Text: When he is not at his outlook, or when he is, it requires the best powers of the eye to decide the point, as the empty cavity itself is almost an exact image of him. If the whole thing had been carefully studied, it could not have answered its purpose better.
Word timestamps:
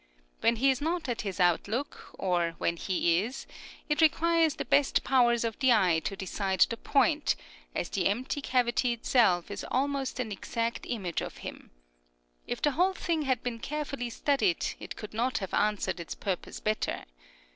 When 0.39 0.55
he 0.55 0.71
is 0.71 0.81
not 0.81 1.07
at 1.07 1.21
his 1.21 1.39
outlook, 1.39 2.15
or 2.17 2.55
when 2.57 2.75
he 2.75 3.19
is, 3.21 3.45
it 3.87 4.01
requires 4.01 4.55
the 4.55 4.65
best 4.65 5.03
powers 5.03 5.43
of 5.43 5.59
the 5.59 5.71
eye 5.71 5.99
to 6.05 6.15
decide 6.15 6.61
the 6.67 6.75
point, 6.77 7.35
as 7.75 7.87
the 7.89 8.07
empty 8.07 8.41
cavity 8.41 8.93
itself 8.93 9.51
is 9.51 9.63
almost 9.69 10.19
an 10.19 10.31
exact 10.31 10.87
image 10.89 11.21
of 11.21 11.37
him. 11.45 11.69
If 12.47 12.63
the 12.63 12.71
whole 12.71 12.93
thing 12.95 13.21
had 13.25 13.43
been 13.43 13.59
carefully 13.59 14.09
studied, 14.09 14.65
it 14.79 14.95
could 14.95 15.13
not 15.13 15.37
have 15.37 15.53
answered 15.53 15.99
its 15.99 16.15
purpose 16.15 16.59
better. 16.59 17.03